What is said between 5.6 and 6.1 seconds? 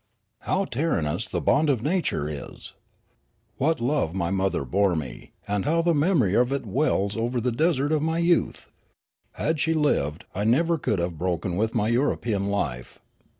how the